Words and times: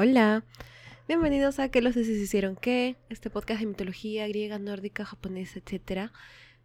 Hola, 0.00 0.44
bienvenidos 1.08 1.58
a 1.58 1.70
Que 1.70 1.82
los 1.82 1.96
dioses 1.96 2.18
hicieron 2.18 2.54
qué, 2.54 2.94
este 3.08 3.30
podcast 3.30 3.58
de 3.58 3.66
mitología 3.66 4.28
griega, 4.28 4.56
nórdica, 4.60 5.04
japonesa, 5.04 5.58
etc. 5.58 6.12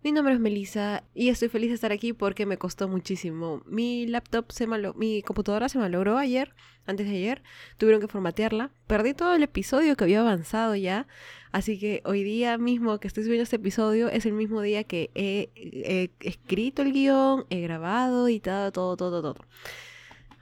Mi 0.04 0.11
nombre 0.11 0.36
es 0.36 0.39
Melissa 0.39 1.04
y 1.16 1.29
estoy 1.29 1.49
feliz 1.49 1.70
de 1.70 1.73
estar 1.73 1.91
aquí 1.91 2.13
porque 2.13 2.45
me 2.45 2.59
costó 2.59 2.88
muchísimo. 2.88 3.63
Mi 3.66 4.05
laptop 4.05 4.52
se 4.52 4.67
malo, 4.67 4.93
mi 4.93 5.23
computadora 5.23 5.67
se 5.67 5.80
malogró 5.80 6.20
ayer, 6.20 6.54
antes 6.85 7.09
de 7.09 7.16
ayer, 7.16 7.41
tuvieron 7.77 8.02
que 8.02 8.08
formatearla. 8.08 8.70
Perdí 8.85 9.16
todo 9.16 9.34
el 9.34 9.41
episodio 9.41 9.95
que 9.95 10.03
había 10.03 10.20
avanzado 10.20 10.75
ya, 10.75 11.08
así 11.52 11.80
que 11.80 12.03
hoy 12.05 12.23
día 12.23 12.59
mismo 12.59 13.00
que 13.00 13.08
estoy 13.08 13.23
subiendo 13.23 13.45
este 13.45 13.55
episodio 13.55 14.09
es 14.09 14.27
el 14.27 14.34
mismo 14.34 14.61
día 14.61 14.84
que 14.84 15.09
he, 15.16 16.11
escrito 16.20 16.84
el 16.84 16.94
guion, 16.94 17.47
he 17.50 17.61
grabado, 17.61 18.27
editado, 18.27 18.72
todo, 18.72 18.95
todo, 18.95 19.23
todo. 19.23 19.44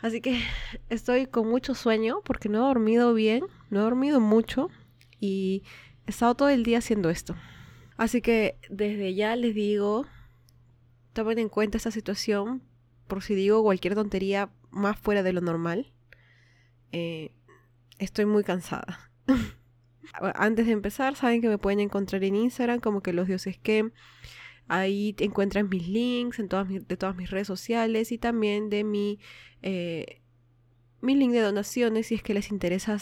Así 0.01 0.21
que 0.21 0.41
estoy 0.89 1.27
con 1.27 1.47
mucho 1.47 1.75
sueño 1.75 2.21
porque 2.23 2.49
no 2.49 2.59
he 2.59 2.67
dormido 2.67 3.13
bien, 3.13 3.45
no 3.69 3.79
he 3.79 3.83
dormido 3.83 4.19
mucho 4.19 4.69
y 5.19 5.63
he 6.07 6.11
estado 6.11 6.35
todo 6.35 6.49
el 6.49 6.63
día 6.63 6.79
haciendo 6.79 7.09
esto. 7.09 7.35
Así 7.97 8.21
que 8.21 8.57
desde 8.69 9.13
ya 9.13 9.35
les 9.35 9.53
digo, 9.53 10.05
tomen 11.13 11.39
en 11.39 11.49
cuenta 11.49 11.77
esta 11.77 11.91
situación 11.91 12.63
por 13.07 13.21
si 13.21 13.35
digo 13.35 13.61
cualquier 13.61 13.93
tontería 13.93 14.49
más 14.71 14.97
fuera 14.97 15.21
de 15.21 15.33
lo 15.33 15.41
normal. 15.41 15.91
Eh, 16.91 17.31
estoy 17.99 18.25
muy 18.25 18.43
cansada. 18.43 19.11
Antes 20.13 20.65
de 20.65 20.71
empezar, 20.71 21.15
saben 21.15 21.41
que 21.41 21.49
me 21.49 21.57
pueden 21.57 21.79
encontrar 21.79 22.23
en 22.23 22.35
Instagram 22.35 22.79
como 22.79 23.01
que 23.01 23.13
los 23.13 23.27
dioses 23.27 23.57
que 23.57 23.91
Ahí 24.73 25.13
encuentran 25.19 25.67
mis 25.67 25.85
links 25.85 26.39
en 26.39 26.47
todas 26.47 26.69
de 26.69 26.95
todas 26.95 27.13
mis 27.17 27.29
redes 27.29 27.45
sociales 27.45 28.13
y 28.13 28.17
también 28.17 28.69
de 28.69 28.85
mi, 28.85 29.19
eh, 29.61 30.21
link 31.01 31.33
de 31.33 31.41
donaciones 31.41 32.07
si 32.07 32.15
es 32.15 32.23
que 32.23 32.33
les 32.33 32.51
interesa 32.51 32.97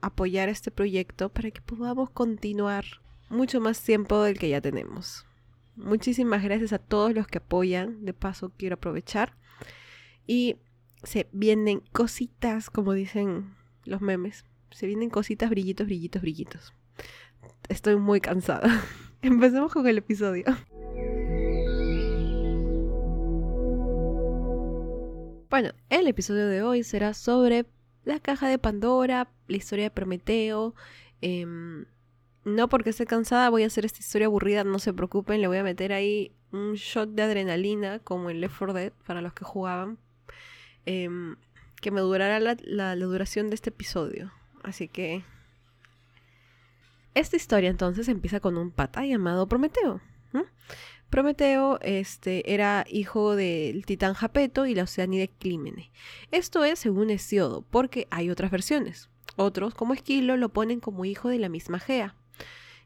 apoyar 0.00 0.48
este 0.48 0.70
proyecto 0.70 1.28
para 1.28 1.50
que 1.50 1.60
podamos 1.60 2.10
continuar 2.10 2.84
mucho 3.30 3.60
más 3.60 3.82
tiempo 3.82 4.22
del 4.22 4.38
que 4.38 4.48
ya 4.48 4.60
tenemos. 4.60 5.26
Muchísimas 5.74 6.44
gracias 6.44 6.72
a 6.72 6.78
todos 6.78 7.12
los 7.12 7.26
que 7.26 7.38
apoyan. 7.38 8.04
De 8.04 8.14
paso, 8.14 8.52
quiero 8.56 8.74
aprovechar. 8.74 9.34
Y 10.24 10.58
se 11.02 11.28
vienen 11.32 11.82
cositas, 11.90 12.70
como 12.70 12.92
dicen 12.92 13.56
los 13.84 14.00
memes. 14.00 14.44
Se 14.70 14.86
vienen 14.86 15.10
cositas, 15.10 15.50
brillitos, 15.50 15.88
brillitos, 15.88 16.22
brillitos. 16.22 16.74
Estoy 17.68 17.96
muy 17.96 18.20
cansada. 18.20 18.84
Empecemos 19.20 19.72
con 19.72 19.84
el 19.88 19.98
episodio. 19.98 20.44
Bueno, 25.50 25.70
el 25.88 26.06
episodio 26.06 26.46
de 26.46 26.62
hoy 26.62 26.82
será 26.82 27.14
sobre 27.14 27.64
la 28.04 28.20
caja 28.20 28.48
de 28.48 28.58
Pandora, 28.58 29.30
la 29.46 29.56
historia 29.56 29.84
de 29.84 29.90
Prometeo. 29.90 30.74
Em, 31.22 31.86
no 32.44 32.68
porque 32.68 32.90
esté 32.90 33.06
cansada 33.06 33.48
voy 33.48 33.62
a 33.62 33.68
hacer 33.68 33.86
esta 33.86 34.00
historia 34.00 34.26
aburrida, 34.26 34.62
no 34.64 34.78
se 34.78 34.92
preocupen, 34.92 35.40
le 35.40 35.48
voy 35.48 35.56
a 35.56 35.62
meter 35.62 35.94
ahí 35.94 36.32
un 36.52 36.74
shot 36.74 37.08
de 37.10 37.22
adrenalina 37.22 37.98
como 38.00 38.28
en 38.28 38.42
Left 38.42 38.58
4 38.58 38.74
Dead 38.74 38.92
para 39.06 39.22
los 39.22 39.32
que 39.32 39.46
jugaban. 39.46 39.98
Em, 40.84 41.36
que 41.80 41.90
me 41.92 42.02
durará 42.02 42.40
la, 42.40 42.96
duración 42.96 43.48
de 43.48 43.54
este 43.54 43.70
episodio. 43.70 44.30
Así 44.62 44.86
que... 44.86 45.24
Esta 47.14 47.36
historia 47.36 47.70
entonces 47.70 48.08
empieza 48.08 48.40
con 48.40 48.58
un 48.58 48.70
pata 48.70 49.06
llamado 49.06 49.48
Prometeo. 49.48 50.02
Prometeo 51.10 51.78
este, 51.80 52.52
era 52.52 52.84
hijo 52.88 53.34
del 53.34 53.86
titán 53.86 54.12
Japeto 54.12 54.66
y 54.66 54.74
la 54.74 54.82
oceanide 54.82 55.28
Clímene. 55.28 55.90
Esto 56.30 56.64
es 56.64 56.78
según 56.78 57.10
Hesiodo, 57.10 57.62
porque 57.62 58.06
hay 58.10 58.28
otras 58.28 58.50
versiones. 58.50 59.08
Otros, 59.36 59.74
como 59.74 59.94
Esquilo, 59.94 60.36
lo 60.36 60.50
ponen 60.50 60.80
como 60.80 61.04
hijo 61.04 61.28
de 61.28 61.38
la 61.38 61.48
misma 61.48 61.78
Gea. 61.78 62.14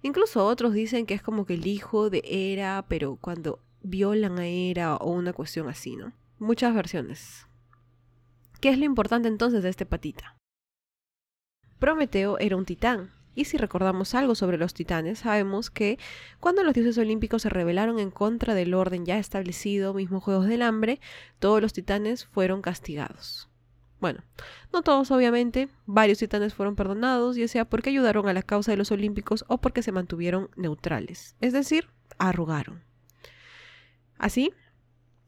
Incluso 0.03 0.47
otros 0.47 0.73
dicen 0.73 1.07
que 1.07 1.15
es 1.15 1.23
como 1.23 1.47
que 1.47 1.55
el 1.55 1.67
hijo 1.67 2.11
de 2.11 2.23
Hera, 2.25 2.85
pero 2.89 3.17
cuando 3.17 3.61
violan 3.83 4.39
a 4.39 4.47
Hera 4.47 4.97
o 4.97 5.11
una 5.11 5.33
cuestión 5.33 5.69
así, 5.69 5.97
¿no? 5.97 6.13
Muchas 6.39 6.75
versiones. 6.75 7.47
¿Qué 8.61 8.69
es 8.69 8.79
lo 8.79 8.85
importante 8.85 9.29
entonces 9.29 9.63
de 9.63 9.69
este 9.69 9.87
patita? 9.87 10.37
Prometeo 11.81 12.39
era 12.39 12.57
un 12.57 12.65
titán, 12.65 13.11
y 13.35 13.45
si 13.45 13.57
recordamos 13.57 14.15
algo 14.15 14.35
sobre 14.35 14.59
los 14.59 14.75
titanes, 14.75 15.21
sabemos 15.21 15.71
que 15.71 15.99
cuando 16.41 16.63
los 16.63 16.75
dioses 16.75 16.99
olímpicos 16.99 17.43
se 17.43 17.49
rebelaron 17.49 17.99
en 17.99 18.11
contra 18.11 18.55
del 18.55 18.75
orden 18.75 19.07
ya 19.07 19.19
establecido, 19.19 19.95
mismo 19.95 20.21
Juegos 20.21 20.47
del 20.47 20.63
Hambre, 20.63 21.01
todos 21.39 21.61
los 21.61 21.73
titanes 21.73 22.27
fueron 22.27 22.63
castigados. 22.63 23.49
Bueno, 24.01 24.25
no 24.73 24.83
todos 24.83 25.11
obviamente, 25.13 25.69
varios 25.87 26.19
titanes 26.19 26.55
fueron 26.55 26.75
perdonados, 26.75 27.37
ya 27.37 27.47
sea 27.47 27.65
porque 27.65 27.91
ayudaron 27.91 28.29
a 28.29 28.33
la 28.33 28.43
causa 28.43 28.73
de 28.73 28.77
los 28.77 28.91
olímpicos 28.91 29.45
o 29.47 29.59
porque 29.59 29.83
se 29.83 29.93
mantuvieron 29.93 30.51
neutrales, 30.57 31.37
es 31.41 31.53
decir, 31.53 31.89
arrugaron. 32.19 32.83
Así, 34.19 34.53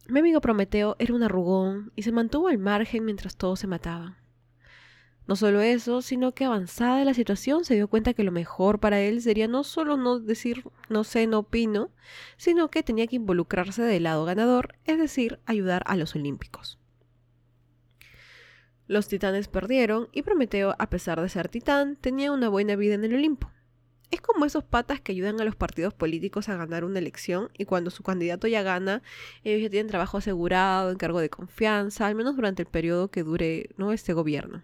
mi 0.09 0.21
amigo 0.21 0.41
Prometeo 0.41 0.97
era 0.99 1.15
un 1.15 1.23
arrugón 1.23 1.93
y 1.97 2.03
se 2.03 2.13
mantuvo 2.13 2.49
al 2.49 2.59
margen 2.59 3.05
mientras 3.05 3.37
todos 3.37 3.61
se 3.61 3.67
mataban. 3.67 4.24
No 5.27 5.37
solo 5.37 5.63
eso, 5.63 6.03
sino 6.03 6.33
que 6.33 6.45
avanzada 6.45 7.05
la 7.05 7.15
situación 7.15 7.65
se 7.65 7.75
dio 7.75 7.89
cuenta 7.89 8.13
que 8.13 8.25
lo 8.25 8.33
mejor 8.33 8.79
para 8.79 9.01
él 9.01 9.23
sería 9.23 9.49
no 9.49 9.65
solo 9.65 9.97
no 9.97 10.21
decir 10.21 10.65
no 10.91 11.03
sé, 11.03 11.27
no 11.27 11.39
opino, 11.41 11.91
sino 12.37 12.71
que 12.71 12.83
tenía 12.83 13.07
que 13.07 13.17
involucrarse 13.17 13.83
del 13.83 14.03
lado 14.03 14.27
ganador, 14.27 14.75
es 14.85 14.99
decir, 14.99 15.41
ayudar 15.47 15.83
a 15.87 15.97
los 15.97 16.15
olímpicos. 16.15 16.79
Los 18.87 19.09
titanes 19.09 19.49
perdieron 19.49 20.09
y 20.13 20.23
Prometeo, 20.23 20.77
a 20.79 20.91
pesar 20.91 21.19
de 21.23 21.31
ser 21.31 21.49
titán, 21.49 21.97
tenía 21.97 22.31
una 22.31 22.51
buena 22.51 22.77
vida 22.77 22.95
en 22.95 23.05
el 23.05 23.15
Olimpo. 23.15 23.51
Es 24.11 24.21
como 24.21 24.45
esos 24.45 24.63
patas 24.63 25.01
que 25.01 25.13
ayudan 25.13 25.41
a 25.41 25.45
los 25.45 25.57
partidos 25.57 25.95
políticos 25.95 26.51
a 26.51 26.57
ganar 26.57 26.85
una 26.85 26.99
elección 26.99 27.49
y 27.57 27.65
cuando 27.65 27.91
su 27.91 28.03
candidato 28.03 28.47
ya 28.47 28.63
gana, 28.63 29.03
ellos 29.43 29.63
ya 29.63 29.71
tienen 29.71 29.89
trabajo 29.89 30.19
asegurado, 30.19 30.91
encargo 30.91 31.21
de 31.21 31.31
confianza, 31.31 32.07
al 32.07 32.15
menos 32.15 32.37
durante 32.37 32.63
el 32.63 32.69
periodo 32.69 33.09
que 33.09 33.23
dure 33.23 33.71
¿no? 33.79 33.91
este 33.93 34.13
gobierno. 34.13 34.63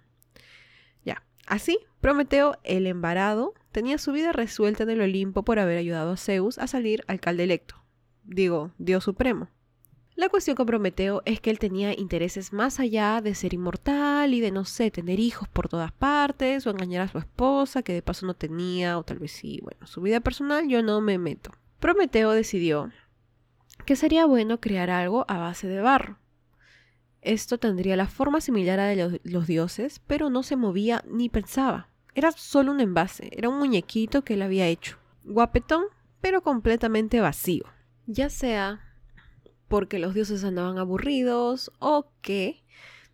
Así, 1.50 1.80
Prometeo, 2.00 2.56
el 2.62 2.86
embarado, 2.86 3.54
tenía 3.72 3.98
su 3.98 4.12
vida 4.12 4.30
resuelta 4.30 4.84
en 4.84 4.90
el 4.90 5.00
Olimpo 5.00 5.44
por 5.44 5.58
haber 5.58 5.78
ayudado 5.78 6.12
a 6.12 6.16
Zeus 6.16 6.58
a 6.58 6.68
salir 6.68 7.02
alcalde 7.08 7.42
electo. 7.42 7.74
Digo, 8.22 8.70
Dios 8.78 9.02
supremo. 9.02 9.48
La 10.14 10.28
cuestión 10.28 10.54
con 10.54 10.66
Prometeo 10.66 11.22
es 11.24 11.40
que 11.40 11.50
él 11.50 11.58
tenía 11.58 11.92
intereses 11.98 12.52
más 12.52 12.78
allá 12.78 13.20
de 13.20 13.34
ser 13.34 13.52
inmortal 13.52 14.32
y 14.32 14.40
de, 14.40 14.52
no 14.52 14.64
sé, 14.64 14.92
tener 14.92 15.18
hijos 15.18 15.48
por 15.48 15.68
todas 15.68 15.90
partes 15.90 16.68
o 16.68 16.70
engañar 16.70 17.02
a 17.02 17.08
su 17.08 17.18
esposa, 17.18 17.82
que 17.82 17.94
de 17.94 18.02
paso 18.02 18.26
no 18.26 18.34
tenía, 18.34 18.96
o 18.96 19.02
tal 19.02 19.18
vez 19.18 19.32
sí, 19.32 19.58
bueno, 19.60 19.88
su 19.88 20.02
vida 20.02 20.20
personal 20.20 20.68
yo 20.68 20.84
no 20.84 21.00
me 21.00 21.18
meto. 21.18 21.50
Prometeo 21.80 22.30
decidió 22.30 22.92
que 23.86 23.96
sería 23.96 24.24
bueno 24.24 24.60
crear 24.60 24.88
algo 24.88 25.24
a 25.26 25.38
base 25.38 25.66
de 25.66 25.80
barro. 25.80 26.19
Esto 27.22 27.58
tendría 27.58 27.96
la 27.96 28.06
forma 28.06 28.40
similar 28.40 28.80
a 28.80 28.86
de 28.86 29.20
los, 29.24 29.46
dioses, 29.46 30.00
pero 30.06 30.30
no 30.30 30.42
se 30.42 30.56
movía 30.56 31.04
ni 31.08 31.28
pensaba. 31.28 31.88
Era 32.14 32.32
solo 32.32 32.72
un 32.72 32.80
envase, 32.80 33.30
era 33.32 33.48
un 33.48 33.58
muñequito 33.58 34.22
que 34.24 34.34
él 34.34 34.42
había 34.42 34.66
hecho. 34.66 34.98
Guapetón, 35.24 35.84
pero 36.20 36.42
completamente 36.42 37.20
vacío. 37.20 37.64
Ya 38.06 38.30
sea 38.30 38.80
porque 39.68 39.98
los 39.98 40.14
dioses 40.14 40.42
andaban 40.42 40.78
aburridos 40.78 41.70
o 41.78 42.10
que 42.22 42.64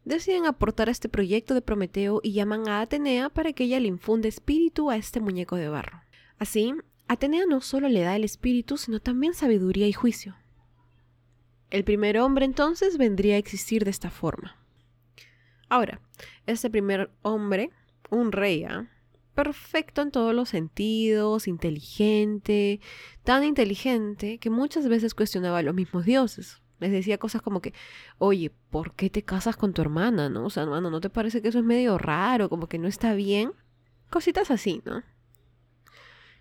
deciden 0.04 0.46
aportar 0.46 0.88
a 0.88 0.92
este 0.92 1.08
proyecto 1.08 1.52
de 1.52 1.60
Prometeo 1.60 2.20
y 2.22 2.32
llaman 2.32 2.68
a 2.68 2.80
Atenea 2.80 3.28
para 3.28 3.52
que 3.52 3.64
ella 3.64 3.80
le 3.80 3.88
infunde 3.88 4.28
espíritu 4.28 4.88
a 4.88 4.96
este 4.96 5.20
muñeco 5.20 5.56
de 5.56 5.68
barro. 5.68 6.00
Así, 6.38 6.72
Atenea 7.08 7.44
no 7.46 7.60
solo 7.60 7.88
le 7.88 8.00
da 8.00 8.16
el 8.16 8.24
espíritu, 8.24 8.78
sino 8.78 9.00
también 9.00 9.34
sabiduría 9.34 9.86
y 9.86 9.92
juicio. 9.92 10.36
El 11.76 11.84
primer 11.84 12.16
hombre 12.16 12.46
entonces 12.46 12.96
vendría 12.96 13.34
a 13.34 13.38
existir 13.38 13.84
de 13.84 13.90
esta 13.90 14.08
forma. 14.08 14.56
Ahora, 15.68 16.00
este 16.46 16.70
primer 16.70 17.10
hombre, 17.20 17.68
un 18.08 18.32
rey, 18.32 18.64
¿ah? 18.64 18.88
perfecto 19.34 20.00
en 20.00 20.10
todos 20.10 20.34
los 20.34 20.48
sentidos, 20.48 21.46
inteligente, 21.46 22.80
tan 23.24 23.44
inteligente 23.44 24.38
que 24.38 24.48
muchas 24.48 24.88
veces 24.88 25.12
cuestionaba 25.12 25.58
a 25.58 25.62
los 25.62 25.74
mismos 25.74 26.06
dioses. 26.06 26.62
Les 26.80 26.90
decía 26.90 27.18
cosas 27.18 27.42
como 27.42 27.60
que, 27.60 27.74
oye, 28.16 28.50
¿por 28.70 28.94
qué 28.94 29.10
te 29.10 29.22
casas 29.22 29.58
con 29.58 29.74
tu 29.74 29.82
hermana? 29.82 30.30
¿No? 30.30 30.46
O 30.46 30.50
sea, 30.50 30.62
hermano, 30.62 30.90
¿no 30.90 31.02
te 31.02 31.10
parece 31.10 31.42
que 31.42 31.48
eso 31.48 31.58
es 31.58 31.64
medio 31.66 31.98
raro? 31.98 32.48
Como 32.48 32.70
que 32.70 32.78
no 32.78 32.88
está 32.88 33.12
bien. 33.12 33.52
Cositas 34.08 34.50
así, 34.50 34.80
¿no? 34.86 35.02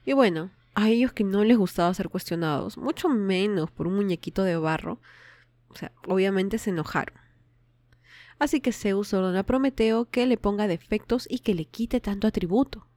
Y 0.05 0.13
bueno, 0.13 0.49
a 0.75 0.87
ellos 0.87 1.11
que 1.11 1.25
no 1.25 1.43
les 1.43 1.57
gustaba 1.57 1.93
ser 1.93 2.07
cuestionados, 2.07 2.77
mucho 2.77 3.09
menos 3.09 3.69
por 3.69 3.85
un 3.87 3.95
muñequito 3.95 4.43
de 4.43 4.55
barro, 4.55 5.01
o 5.75 5.77
sea, 5.77 5.91
obviamente 6.07 6.57
se 6.57 6.69
enojaron. 6.71 7.19
Así 8.39 8.61
que 8.61 8.71
Zeus 8.71 9.13
ordena 9.13 9.39
a 9.39 9.45
Prometeo 9.45 10.05
que 10.09 10.25
le 10.25 10.37
ponga 10.37 10.67
defectos 10.67 11.27
y 11.29 11.39
que 11.39 11.53
le 11.53 11.65
quite 11.65 11.99
tanto 11.99 12.27
atributo. 12.27 12.87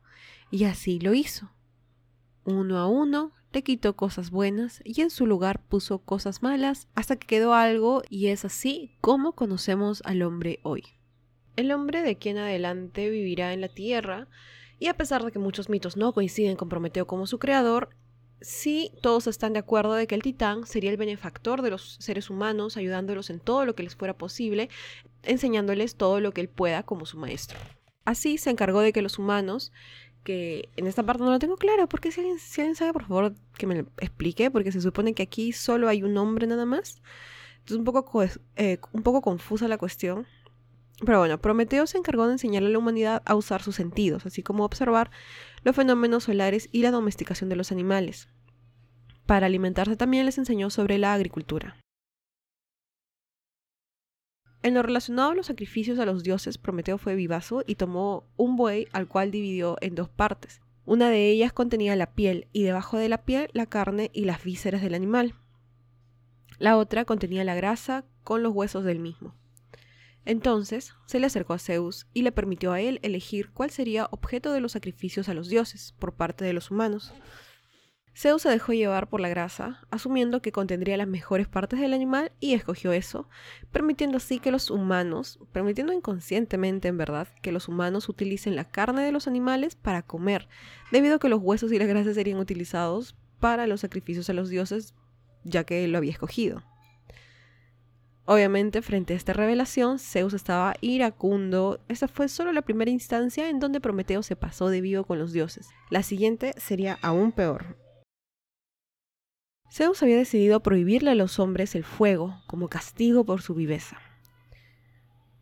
Y 0.50 0.64
así 0.64 0.98
lo 0.98 1.12
hizo. 1.12 1.52
Uno 2.44 2.78
a 2.78 2.86
uno 2.86 3.32
le 3.52 3.62
quitó 3.62 3.94
cosas 3.96 4.30
buenas 4.30 4.80
y 4.84 5.00
en 5.02 5.10
su 5.10 5.26
lugar 5.26 5.62
puso 5.66 5.98
cosas 5.98 6.42
malas 6.42 6.88
hasta 6.94 7.16
que 7.16 7.26
quedó 7.26 7.54
algo 7.54 8.02
y 8.08 8.28
es 8.28 8.44
así 8.44 8.96
como 9.00 9.32
conocemos 9.32 10.02
al 10.04 10.22
hombre 10.22 10.60
hoy. 10.62 10.84
el 11.56 11.72
hombre 11.72 12.02
de 12.02 12.10
aquí 12.10 12.28
en 12.28 12.38
adelante 12.38 13.10
vivirá 13.10 13.52
en 13.52 13.60
la 13.60 13.68
tierra, 13.68 14.28
y 14.78 14.86
a 14.86 14.96
pesar 14.96 15.24
de 15.24 15.32
que 15.32 15.40
muchos 15.40 15.68
mitos 15.68 15.96
no 15.96 16.12
coinciden 16.12 16.56
con 16.56 16.68
Prometeo 16.68 17.08
como 17.08 17.26
su 17.26 17.40
creador, 17.40 17.90
sí 18.40 18.92
todos 19.02 19.26
están 19.26 19.52
de 19.52 19.58
acuerdo 19.60 19.94
de 19.94 20.06
que 20.06 20.14
el 20.14 20.22
titán 20.22 20.66
sería 20.66 20.90
el 20.90 20.96
benefactor 20.96 21.62
de 21.62 21.70
los 21.70 21.96
seres 22.00 22.30
humanos, 22.30 22.76
ayudándolos 22.76 23.30
en 23.30 23.40
todo 23.40 23.64
lo 23.64 23.74
que 23.74 23.82
les 23.82 23.96
fuera 23.96 24.16
posible, 24.16 24.68
enseñándoles 25.22 25.96
todo 25.96 26.20
lo 26.20 26.32
que 26.32 26.40
él 26.40 26.48
pueda 26.48 26.82
como 26.82 27.06
su 27.06 27.18
maestro. 27.18 27.58
Así 28.04 28.38
se 28.38 28.50
encargó 28.50 28.80
de 28.80 28.92
que 28.92 29.02
los 29.02 29.18
humanos, 29.18 29.72
que 30.24 30.68
en 30.76 30.86
esta 30.86 31.02
parte 31.02 31.22
no 31.22 31.30
lo 31.30 31.38
tengo 31.38 31.56
clara, 31.56 31.86
porque 31.86 32.10
si 32.10 32.20
alguien, 32.20 32.38
si 32.38 32.60
alguien 32.60 32.76
sabe, 32.76 32.92
por 32.92 33.06
favor, 33.06 33.34
que 33.56 33.66
me 33.66 33.74
lo 33.74 33.88
explique, 33.98 34.50
porque 34.50 34.72
se 34.72 34.80
supone 34.80 35.14
que 35.14 35.22
aquí 35.22 35.52
solo 35.52 35.88
hay 35.88 36.02
un 36.02 36.16
hombre 36.16 36.46
nada 36.46 36.64
más. 36.64 37.02
Entonces 37.58 37.78
un 37.78 37.84
poco, 37.84 38.22
eh, 38.56 38.78
un 38.92 39.02
poco 39.02 39.20
confusa 39.20 39.68
la 39.68 39.78
cuestión. 39.78 40.26
Pero 41.04 41.18
bueno, 41.18 41.38
Prometeo 41.38 41.86
se 41.86 41.98
encargó 41.98 42.26
de 42.26 42.32
enseñarle 42.32 42.68
a 42.68 42.72
la 42.72 42.78
humanidad 42.78 43.22
a 43.24 43.36
usar 43.36 43.62
sus 43.62 43.76
sentidos, 43.76 44.26
así 44.26 44.42
como 44.42 44.64
observar 44.64 45.10
los 45.62 45.76
fenómenos 45.76 46.24
solares 46.24 46.68
y 46.72 46.82
la 46.82 46.90
domesticación 46.90 47.48
de 47.48 47.56
los 47.56 47.72
animales. 47.72 48.28
Para 49.26 49.46
alimentarse 49.46 49.96
también 49.96 50.26
les 50.26 50.38
enseñó 50.38 50.70
sobre 50.70 50.98
la 50.98 51.12
agricultura. 51.12 51.76
En 54.62 54.74
lo 54.74 54.82
relacionado 54.82 55.30
a 55.30 55.34
los 55.34 55.46
sacrificios 55.46 55.98
a 55.98 56.04
los 56.04 56.22
dioses, 56.22 56.58
Prometeo 56.58 56.98
fue 56.98 57.14
vivazo 57.14 57.62
y 57.66 57.76
tomó 57.76 58.24
un 58.36 58.56
buey 58.56 58.88
al 58.92 59.06
cual 59.06 59.30
dividió 59.30 59.76
en 59.80 59.94
dos 59.94 60.08
partes. 60.08 60.60
Una 60.84 61.10
de 61.10 61.30
ellas 61.30 61.52
contenía 61.52 61.94
la 61.94 62.12
piel 62.14 62.48
y 62.52 62.62
debajo 62.62 62.96
de 62.96 63.08
la 63.08 63.24
piel 63.24 63.50
la 63.52 63.66
carne 63.66 64.10
y 64.12 64.24
las 64.24 64.42
vísceras 64.42 64.82
del 64.82 64.94
animal. 64.94 65.34
La 66.58 66.76
otra 66.76 67.04
contenía 67.04 67.44
la 67.44 67.54
grasa 67.54 68.04
con 68.24 68.42
los 68.42 68.52
huesos 68.52 68.84
del 68.84 68.98
mismo. 68.98 69.34
Entonces 70.28 70.92
se 71.06 71.20
le 71.20 71.26
acercó 71.26 71.54
a 71.54 71.58
Zeus 71.58 72.06
y 72.12 72.20
le 72.20 72.32
permitió 72.32 72.72
a 72.72 72.82
él 72.82 73.00
elegir 73.02 73.48
cuál 73.50 73.70
sería 73.70 74.08
objeto 74.10 74.52
de 74.52 74.60
los 74.60 74.72
sacrificios 74.72 75.30
a 75.30 75.34
los 75.34 75.48
dioses 75.48 75.94
por 75.98 76.16
parte 76.16 76.44
de 76.44 76.52
los 76.52 76.70
humanos. 76.70 77.14
Zeus 78.14 78.42
se 78.42 78.50
dejó 78.50 78.74
llevar 78.74 79.08
por 79.08 79.20
la 79.20 79.30
grasa, 79.30 79.86
asumiendo 79.90 80.42
que 80.42 80.52
contendría 80.52 80.98
las 80.98 81.08
mejores 81.08 81.48
partes 81.48 81.80
del 81.80 81.94
animal 81.94 82.30
y 82.40 82.52
escogió 82.52 82.92
eso, 82.92 83.26
permitiendo 83.72 84.18
así 84.18 84.38
que 84.38 84.50
los 84.50 84.70
humanos, 84.70 85.38
permitiendo 85.50 85.94
inconscientemente 85.94 86.88
en 86.88 86.98
verdad, 86.98 87.28
que 87.40 87.50
los 87.50 87.66
humanos 87.66 88.10
utilicen 88.10 88.54
la 88.54 88.68
carne 88.68 89.04
de 89.04 89.12
los 89.12 89.28
animales 89.28 89.76
para 89.76 90.02
comer, 90.02 90.46
debido 90.92 91.14
a 91.14 91.18
que 91.20 91.30
los 91.30 91.40
huesos 91.40 91.72
y 91.72 91.78
las 91.78 91.88
grasas 91.88 92.16
serían 92.16 92.38
utilizados 92.38 93.16
para 93.40 93.66
los 93.66 93.80
sacrificios 93.80 94.28
a 94.28 94.34
los 94.34 94.50
dioses, 94.50 94.94
ya 95.42 95.64
que 95.64 95.84
él 95.84 95.92
lo 95.92 95.98
había 95.98 96.12
escogido. 96.12 96.62
Obviamente, 98.30 98.82
frente 98.82 99.14
a 99.14 99.16
esta 99.16 99.32
revelación, 99.32 99.98
Zeus 99.98 100.34
estaba 100.34 100.74
iracundo. 100.82 101.80
Esta 101.88 102.08
fue 102.08 102.28
solo 102.28 102.52
la 102.52 102.60
primera 102.60 102.90
instancia 102.90 103.48
en 103.48 103.58
donde 103.58 103.80
Prometeo 103.80 104.22
se 104.22 104.36
pasó 104.36 104.68
de 104.68 104.82
vivo 104.82 105.04
con 105.04 105.18
los 105.18 105.32
dioses. 105.32 105.70
La 105.88 106.02
siguiente 106.02 106.52
sería 106.58 106.98
aún 107.00 107.32
peor. 107.32 107.78
Zeus 109.72 110.02
había 110.02 110.18
decidido 110.18 110.60
prohibirle 110.60 111.12
a 111.12 111.14
los 111.14 111.38
hombres 111.38 111.74
el 111.74 111.84
fuego 111.84 112.42
como 112.46 112.68
castigo 112.68 113.24
por 113.24 113.40
su 113.40 113.54
viveza. 113.54 113.96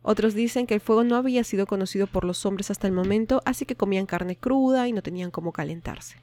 Otros 0.01 0.33
dicen 0.33 0.65
que 0.65 0.75
el 0.75 0.79
fuego 0.79 1.03
no 1.03 1.17
había 1.17 1.43
sido 1.43 1.67
conocido 1.67 2.07
por 2.07 2.23
los 2.23 2.45
hombres 2.45 2.71
hasta 2.71 2.87
el 2.87 2.93
momento, 2.93 3.41
así 3.43 3.65
que 3.65 3.75
comían 3.75 4.05
carne 4.05 4.37
cruda 4.37 4.87
y 4.87 4.93
no 4.93 5.01
tenían 5.01 5.29
cómo 5.29 5.51
calentarse. 5.51 6.21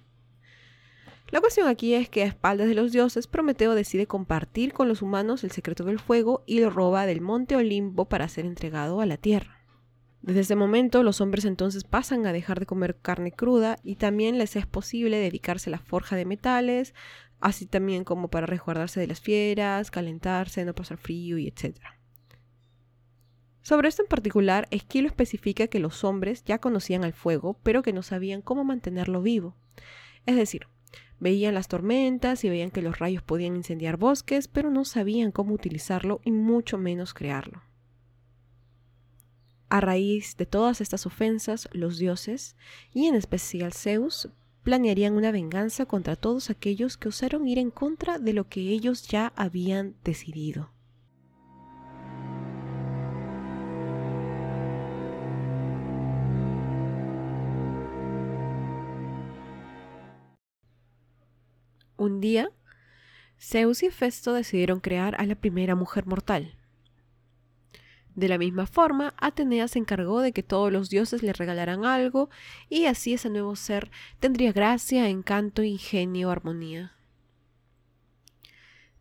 La 1.34 1.40
cuestión 1.40 1.66
aquí 1.66 1.94
es 1.94 2.08
que 2.08 2.22
a 2.22 2.26
espaldas 2.26 2.68
de 2.68 2.76
los 2.76 2.92
dioses, 2.92 3.26
Prometeo 3.26 3.74
decide 3.74 4.06
compartir 4.06 4.72
con 4.72 4.86
los 4.86 5.02
humanos 5.02 5.42
el 5.42 5.50
secreto 5.50 5.82
del 5.82 5.98
fuego 5.98 6.44
y 6.46 6.60
lo 6.60 6.70
roba 6.70 7.06
del 7.06 7.20
monte 7.20 7.56
Olimpo 7.56 8.04
para 8.04 8.28
ser 8.28 8.46
entregado 8.46 9.00
a 9.00 9.06
la 9.06 9.16
tierra. 9.16 9.58
Desde 10.22 10.42
ese 10.42 10.54
momento, 10.54 11.02
los 11.02 11.20
hombres 11.20 11.44
entonces 11.44 11.82
pasan 11.82 12.24
a 12.26 12.32
dejar 12.32 12.60
de 12.60 12.66
comer 12.66 13.00
carne 13.02 13.32
cruda 13.32 13.78
y 13.82 13.96
también 13.96 14.38
les 14.38 14.54
es 14.54 14.68
posible 14.68 15.16
dedicarse 15.16 15.70
a 15.70 15.72
la 15.72 15.80
forja 15.80 16.14
de 16.14 16.24
metales, 16.24 16.94
así 17.40 17.66
también 17.66 18.04
como 18.04 18.28
para 18.28 18.46
resguardarse 18.46 19.00
de 19.00 19.08
las 19.08 19.20
fieras, 19.20 19.90
calentarse, 19.90 20.64
no 20.64 20.72
pasar 20.72 20.98
frío 20.98 21.36
y 21.36 21.48
etc. 21.48 21.80
Sobre 23.60 23.88
esto 23.88 24.02
en 24.02 24.08
particular, 24.08 24.68
Esquilo 24.70 25.08
especifica 25.08 25.66
que 25.66 25.80
los 25.80 26.04
hombres 26.04 26.44
ya 26.44 26.60
conocían 26.60 27.02
al 27.02 27.12
fuego, 27.12 27.58
pero 27.64 27.82
que 27.82 27.92
no 27.92 28.04
sabían 28.04 28.40
cómo 28.40 28.62
mantenerlo 28.62 29.20
vivo. 29.20 29.56
Es 30.26 30.36
decir, 30.36 30.68
Veían 31.20 31.54
las 31.54 31.68
tormentas 31.68 32.44
y 32.44 32.48
veían 32.48 32.70
que 32.70 32.82
los 32.82 32.98
rayos 32.98 33.22
podían 33.22 33.56
incendiar 33.56 33.96
bosques, 33.96 34.48
pero 34.48 34.70
no 34.70 34.84
sabían 34.84 35.32
cómo 35.32 35.54
utilizarlo 35.54 36.20
y 36.24 36.30
mucho 36.32 36.76
menos 36.76 37.14
crearlo. 37.14 37.62
A 39.68 39.80
raíz 39.80 40.36
de 40.36 40.46
todas 40.46 40.80
estas 40.80 41.06
ofensas, 41.06 41.68
los 41.72 41.98
dioses, 41.98 42.56
y 42.92 43.06
en 43.06 43.14
especial 43.14 43.72
Zeus, 43.72 44.28
planearían 44.62 45.14
una 45.14 45.30
venganza 45.30 45.86
contra 45.86 46.16
todos 46.16 46.50
aquellos 46.50 46.96
que 46.96 47.08
osaron 47.08 47.46
ir 47.48 47.58
en 47.58 47.70
contra 47.70 48.18
de 48.18 48.32
lo 48.32 48.48
que 48.48 48.60
ellos 48.60 49.06
ya 49.08 49.32
habían 49.36 49.96
decidido. 50.04 50.73
Un 62.04 62.20
día, 62.20 62.50
Zeus 63.40 63.82
y 63.82 63.86
Hefesto 63.86 64.34
decidieron 64.34 64.80
crear 64.80 65.18
a 65.18 65.24
la 65.24 65.36
primera 65.36 65.74
mujer 65.74 66.04
mortal. 66.04 66.54
De 68.14 68.28
la 68.28 68.36
misma 68.36 68.66
forma, 68.66 69.14
Atenea 69.16 69.68
se 69.68 69.78
encargó 69.78 70.20
de 70.20 70.32
que 70.32 70.42
todos 70.42 70.70
los 70.70 70.90
dioses 70.90 71.22
le 71.22 71.32
regalaran 71.32 71.86
algo 71.86 72.28
y 72.68 72.84
así 72.84 73.14
ese 73.14 73.30
nuevo 73.30 73.56
ser 73.56 73.90
tendría 74.20 74.52
gracia, 74.52 75.08
encanto, 75.08 75.62
ingenio, 75.62 76.28
armonía. 76.28 76.92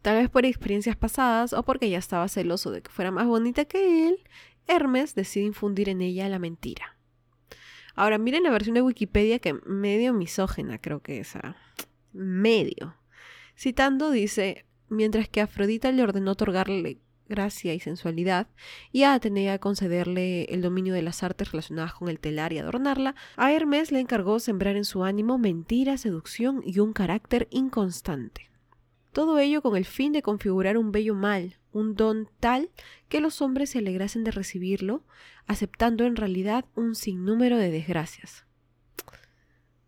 Tal 0.02 0.16
vez 0.16 0.30
por 0.30 0.46
experiencias 0.46 0.96
pasadas 0.96 1.52
o 1.52 1.64
porque 1.64 1.90
ya 1.90 1.98
estaba 1.98 2.30
celoso 2.30 2.72
de 2.72 2.84
que 2.84 2.90
fuera 2.90 3.12
más 3.12 3.28
bonita 3.28 3.66
que 3.66 4.08
él, 4.08 4.24
Hermes 4.66 5.14
decide 5.14 5.44
infundir 5.44 5.90
en 5.90 6.00
ella 6.00 6.30
la 6.30 6.40
mentira. 6.40 6.96
Ahora 7.96 8.18
miren 8.18 8.44
la 8.44 8.52
versión 8.52 8.76
de 8.76 8.82
Wikipedia 8.82 9.40
que 9.40 9.56
medio 9.66 10.14
misógena 10.14 10.80
creo 10.80 11.02
que 11.02 11.20
esa 11.20 11.58
medio. 12.14 12.96
Citando 13.56 14.12
dice, 14.12 14.66
mientras 14.90 15.30
que 15.30 15.42
Afrodita 15.42 15.92
le 15.92 16.04
ordenó 16.04 16.32
otorgarle 16.32 17.00
gracia 17.28 17.74
y 17.74 17.80
sensualidad, 17.80 18.48
y 18.92 19.04
a 19.04 19.14
Atenea 19.14 19.60
concederle 19.60 20.46
el 20.46 20.62
dominio 20.62 20.94
de 20.94 21.02
las 21.02 21.24
artes 21.24 21.52
relacionadas 21.52 21.94
con 21.94 22.10
el 22.10 22.20
telar 22.20 22.54
y 22.54 22.60
adornarla, 22.60 23.16
a 23.38 23.52
Hermes 23.52 23.92
le 23.92 24.00
encargó 24.00 24.40
sembrar 24.40 24.76
en 24.76 24.86
su 24.86 25.04
ánimo 25.04 25.38
mentira, 25.38 25.98
seducción 25.98 26.62
y 26.66 26.80
un 26.80 26.94
carácter 26.94 27.48
inconstante. 27.52 28.50
Todo 29.12 29.38
ello 29.40 29.62
con 29.62 29.76
el 29.76 29.86
fin 29.86 30.12
de 30.12 30.24
configurar 30.24 30.78
un 30.78 30.92
bello 30.92 31.14
mal, 31.14 31.58
un 31.72 31.96
don 31.96 32.30
tal 32.40 32.72
que 33.10 33.22
los 33.22 33.42
hombres 33.42 33.70
se 33.70 33.80
alegrasen 33.80 34.24
de 34.24 34.32
recibirlo, 34.32 35.04
aceptando 35.46 36.06
en 36.06 36.16
realidad 36.16 36.66
un 36.76 36.96
sinnúmero 36.96 37.58
de 37.58 37.70
desgracias. 37.70 38.46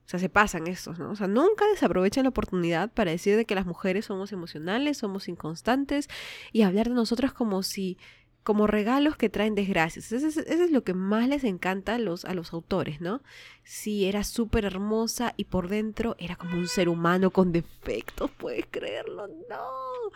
O 0.05 0.07
sea, 0.07 0.19
se 0.19 0.29
pasan 0.29 0.67
estos, 0.67 0.99
¿no? 0.99 1.09
O 1.11 1.15
sea, 1.15 1.27
nunca 1.27 1.65
desaprovechan 1.67 2.23
la 2.23 2.29
oportunidad 2.29 2.91
para 2.91 3.11
decir 3.11 3.35
de 3.35 3.45
que 3.45 3.55
las 3.55 3.65
mujeres 3.65 4.05
somos 4.05 4.31
emocionales, 4.31 4.99
somos 4.99 5.27
inconstantes 5.27 6.09
y 6.51 6.61
hablar 6.61 6.89
de 6.89 6.95
nosotras 6.95 7.33
como 7.33 7.63
si 7.63 7.97
como 8.45 8.67
regalos 8.67 9.17
que 9.17 9.27
traen 9.27 9.55
desgracias. 9.55 10.11
Eso 10.11 10.39
es, 10.39 10.71
lo 10.71 10.83
que 10.83 10.93
más 10.93 11.27
les 11.27 11.43
encanta 11.43 11.95
a 11.95 11.97
los, 11.97 12.25
a 12.25 12.35
los 12.35 12.53
autores, 12.53 13.01
¿no? 13.01 13.23
Sí, 13.63 14.05
era 14.05 14.23
súper 14.23 14.65
hermosa 14.65 15.33
y 15.35 15.45
por 15.45 15.67
dentro 15.67 16.15
era 16.19 16.35
como 16.35 16.55
un 16.55 16.67
ser 16.67 16.87
humano 16.87 17.31
con 17.31 17.51
defectos, 17.51 18.29
puedes 18.29 18.67
creerlo, 18.69 19.27
no. 19.49 20.11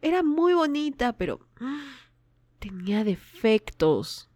Era 0.00 0.22
muy 0.22 0.54
bonita, 0.54 1.12
pero 1.12 1.40
tenía 2.58 3.04
defectos. 3.04 4.30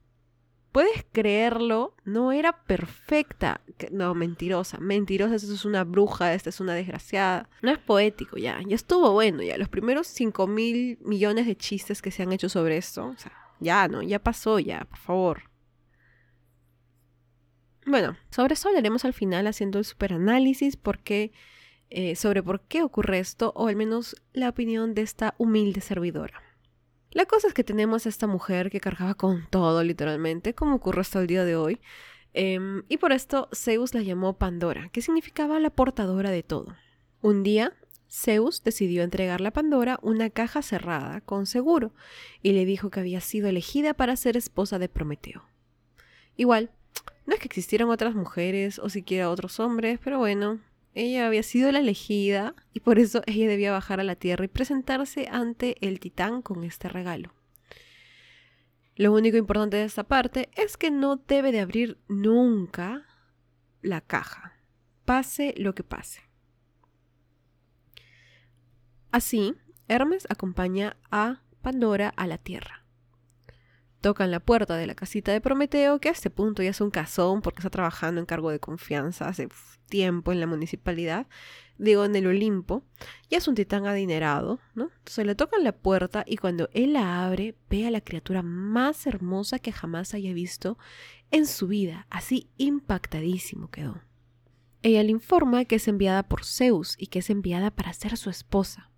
¿Puedes 0.78 1.04
creerlo? 1.10 1.96
No 2.04 2.30
era 2.30 2.52
perfecta. 2.52 3.62
No, 3.90 4.14
mentirosa. 4.14 4.78
Mentirosa, 4.78 5.34
esta 5.34 5.52
es 5.52 5.64
una 5.64 5.82
bruja, 5.82 6.34
esta 6.34 6.50
es 6.50 6.60
una 6.60 6.72
desgraciada. 6.72 7.48
No 7.62 7.72
es 7.72 7.78
poético 7.78 8.36
ya. 8.36 8.60
Ya 8.64 8.76
estuvo 8.76 9.10
bueno 9.10 9.42
ya. 9.42 9.58
Los 9.58 9.68
primeros 9.68 10.06
5 10.06 10.46
mil 10.46 10.96
millones 11.00 11.46
de 11.46 11.56
chistes 11.56 12.00
que 12.00 12.12
se 12.12 12.22
han 12.22 12.30
hecho 12.30 12.48
sobre 12.48 12.76
esto. 12.76 13.08
O 13.08 13.16
sea, 13.16 13.32
ya, 13.58 13.88
¿no? 13.88 14.02
Ya 14.02 14.20
pasó 14.20 14.60
ya, 14.60 14.84
por 14.84 14.98
favor. 14.98 15.42
Bueno, 17.84 18.16
sobre 18.30 18.54
eso 18.54 18.68
hablaremos 18.68 19.04
al 19.04 19.14
final 19.14 19.48
haciendo 19.48 19.80
el 19.80 19.84
superanálisis 19.84 20.76
porque, 20.76 21.32
eh, 21.90 22.14
sobre 22.14 22.40
por 22.40 22.60
qué 22.60 22.84
ocurre 22.84 23.18
esto, 23.18 23.52
o 23.56 23.66
al 23.66 23.74
menos 23.74 24.14
la 24.32 24.48
opinión 24.48 24.94
de 24.94 25.02
esta 25.02 25.34
humilde 25.38 25.80
servidora. 25.80 26.40
La 27.10 27.24
cosa 27.24 27.48
es 27.48 27.54
que 27.54 27.64
tenemos 27.64 28.04
a 28.04 28.08
esta 28.08 28.26
mujer 28.26 28.70
que 28.70 28.80
cargaba 28.80 29.14
con 29.14 29.46
todo, 29.48 29.82
literalmente, 29.82 30.54
como 30.54 30.76
ocurre 30.76 31.00
hasta 31.00 31.20
el 31.20 31.26
día 31.26 31.44
de 31.44 31.56
hoy. 31.56 31.80
Em, 32.34 32.82
y 32.88 32.98
por 32.98 33.12
esto 33.12 33.48
Zeus 33.54 33.94
la 33.94 34.02
llamó 34.02 34.36
Pandora, 34.36 34.90
que 34.90 35.00
significaba 35.00 35.58
la 35.58 35.70
portadora 35.70 36.30
de 36.30 36.42
todo. 36.42 36.76
Un 37.22 37.42
día, 37.42 37.74
Zeus 38.10 38.62
decidió 38.62 39.02
entregarle 39.02 39.48
a 39.48 39.52
Pandora 39.52 39.98
una 40.02 40.30
caja 40.30 40.62
cerrada 40.62 41.20
con 41.22 41.46
seguro 41.46 41.92
y 42.42 42.52
le 42.52 42.64
dijo 42.64 42.90
que 42.90 43.00
había 43.00 43.20
sido 43.20 43.48
elegida 43.48 43.94
para 43.94 44.16
ser 44.16 44.36
esposa 44.36 44.78
de 44.78 44.88
Prometeo. 44.88 45.44
Igual, 46.36 46.70
no 47.26 47.34
es 47.34 47.40
que 47.40 47.46
existieran 47.46 47.90
otras 47.90 48.14
mujeres 48.14 48.78
o 48.78 48.88
siquiera 48.88 49.30
otros 49.30 49.60
hombres, 49.60 49.98
pero 50.02 50.18
bueno, 50.18 50.60
ella 50.98 51.26
había 51.28 51.44
sido 51.44 51.70
la 51.70 51.78
elegida 51.78 52.54
y 52.72 52.80
por 52.80 52.98
eso 52.98 53.22
ella 53.26 53.46
debía 53.46 53.70
bajar 53.70 54.00
a 54.00 54.04
la 54.04 54.16
tierra 54.16 54.44
y 54.44 54.48
presentarse 54.48 55.28
ante 55.30 55.76
el 55.86 56.00
titán 56.00 56.42
con 56.42 56.64
este 56.64 56.88
regalo. 56.88 57.32
Lo 58.96 59.12
único 59.12 59.36
importante 59.36 59.76
de 59.76 59.84
esta 59.84 60.02
parte 60.02 60.50
es 60.56 60.76
que 60.76 60.90
no 60.90 61.16
debe 61.16 61.52
de 61.52 61.60
abrir 61.60 61.98
nunca 62.08 63.06
la 63.80 64.00
caja, 64.00 64.54
pase 65.04 65.54
lo 65.56 65.72
que 65.74 65.84
pase. 65.84 66.22
Así, 69.12 69.54
Hermes 69.86 70.26
acompaña 70.28 70.96
a 71.12 71.42
Pandora 71.62 72.08
a 72.16 72.26
la 72.26 72.38
Tierra. 72.38 72.87
Tocan 74.00 74.30
la 74.30 74.40
puerta 74.40 74.76
de 74.76 74.86
la 74.86 74.94
casita 74.94 75.32
de 75.32 75.40
Prometeo, 75.40 75.98
que 75.98 76.08
a 76.08 76.12
este 76.12 76.30
punto 76.30 76.62
ya 76.62 76.70
es 76.70 76.80
un 76.80 76.90
casón 76.90 77.42
porque 77.42 77.58
está 77.58 77.70
trabajando 77.70 78.20
en 78.20 78.26
cargo 78.26 78.50
de 78.50 78.60
confianza 78.60 79.28
hace 79.28 79.48
tiempo 79.88 80.32
en 80.32 80.40
la 80.40 80.46
municipalidad, 80.46 81.26
digo 81.78 82.04
en 82.04 82.14
el 82.14 82.26
Olimpo, 82.26 82.84
ya 83.30 83.38
es 83.38 83.48
un 83.48 83.54
titán 83.54 83.86
adinerado, 83.86 84.60
¿no? 84.74 84.90
Entonces 84.98 85.26
le 85.26 85.34
tocan 85.34 85.64
la 85.64 85.72
puerta 85.72 86.24
y 86.26 86.36
cuando 86.36 86.68
él 86.72 86.92
la 86.92 87.24
abre, 87.24 87.56
ve 87.70 87.86
a 87.86 87.90
la 87.90 88.00
criatura 88.00 88.42
más 88.42 89.06
hermosa 89.06 89.58
que 89.58 89.72
jamás 89.72 90.14
haya 90.14 90.32
visto 90.32 90.78
en 91.30 91.46
su 91.46 91.68
vida, 91.68 92.06
así 92.10 92.50
impactadísimo 92.56 93.70
quedó. 93.70 94.00
Ella 94.82 95.02
le 95.02 95.10
informa 95.10 95.64
que 95.64 95.76
es 95.76 95.88
enviada 95.88 96.22
por 96.22 96.44
Zeus 96.44 96.94
y 96.98 97.08
que 97.08 97.18
es 97.18 97.30
enviada 97.30 97.70
para 97.70 97.92
ser 97.92 98.16
su 98.16 98.30
esposa. 98.30 98.90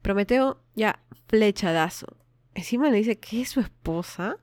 Prometeo 0.00 0.62
ya 0.74 1.02
flechadazo. 1.26 2.19
Encima 2.54 2.90
le 2.90 2.98
dice 2.98 3.18
que 3.18 3.42
es 3.42 3.50
su 3.50 3.60
esposa. 3.60 4.36